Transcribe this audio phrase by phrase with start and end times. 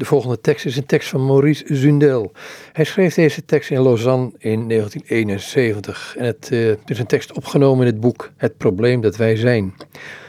[0.00, 2.32] De volgende tekst is een tekst van Maurice Zundel.
[2.72, 7.86] Hij schreef deze tekst in Lausanne in 1971 en het uh, is een tekst opgenomen
[7.86, 9.74] in het boek Het probleem dat wij zijn.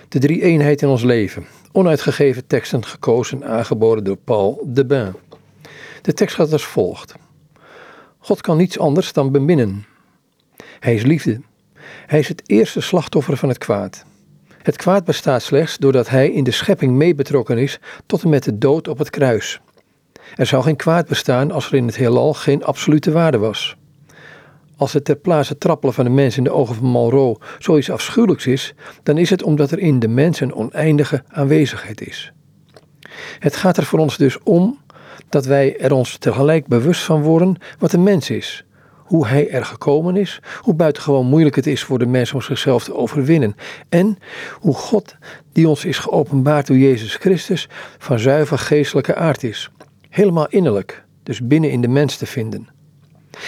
[0.09, 1.45] De drie eenheid in ons leven.
[1.71, 5.15] Onuitgegeven teksten gekozen aangeboden door Paul de Bain.
[6.01, 7.13] De tekst gaat als volgt.
[8.17, 9.85] God kan niets anders dan beminnen.
[10.79, 11.41] Hij is liefde.
[12.05, 14.05] Hij is het eerste slachtoffer van het kwaad.
[14.63, 18.43] Het kwaad bestaat slechts doordat hij in de schepping mee betrokken is tot en met
[18.43, 19.61] de dood op het kruis.
[20.35, 23.75] Er zou geen kwaad bestaan als er in het heelal geen absolute waarde was.
[24.77, 28.47] Als het ter plaatse trappelen van de mens in de ogen van Malraux zoiets afschuwelijks
[28.47, 32.31] is, dan is het omdat er in de mens een oneindige aanwezigheid is.
[33.39, 34.79] Het gaat er voor ons dus om
[35.29, 38.65] dat wij er ons tegelijk bewust van worden wat een mens is,
[39.11, 42.83] hoe hij er gekomen is, hoe buitengewoon moeilijk het is voor de mens om zichzelf
[42.83, 43.55] te overwinnen
[43.89, 44.17] en
[44.59, 45.15] hoe God,
[45.51, 49.71] die ons is geopenbaard door Jezus Christus, van zuiver geestelijke aard is,
[50.09, 52.67] helemaal innerlijk, dus binnen in de mens te vinden.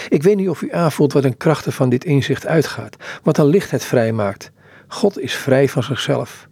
[0.08, 3.46] Ik weet niet of u aanvoelt wat een krachten van dit inzicht uitgaat, wat een
[3.46, 4.50] licht het vrijmaakt.
[4.88, 6.48] God is vrij van zichzelf.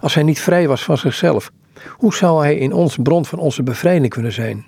[0.00, 1.50] Als hij niet vrij was van zichzelf,
[1.90, 4.66] hoe zou hij in ons bron van onze bevrijding kunnen zijn?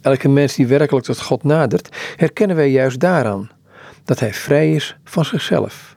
[0.00, 3.50] Elke mens die werkelijk tot God nadert, herkennen wij juist daaraan
[4.04, 5.96] dat hij vrij is van zichzelf.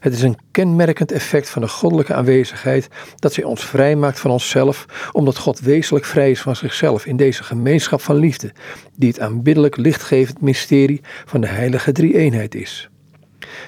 [0.00, 4.30] Het is een kenmerkend effect van de goddelijke aanwezigheid dat zij ons vrij maakt van
[4.30, 8.52] onszelf, omdat God wezenlijk vrij is van zichzelf in deze gemeenschap van liefde,
[8.96, 12.88] die het aanbiddelijk lichtgevend mysterie van de heilige drie-eenheid is.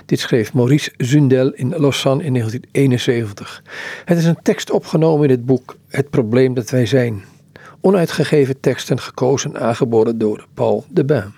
[0.06, 3.62] Dit schreef Maurice Zundel in Lausanne in 1971.
[4.04, 7.24] Het is een tekst opgenomen in het boek Het probleem dat wij zijn.
[7.80, 11.32] Onuitgegeven teksten gekozen aangeboden door Paul de Bain.